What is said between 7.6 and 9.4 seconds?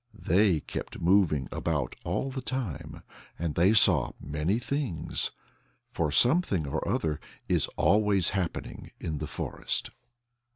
always happening in the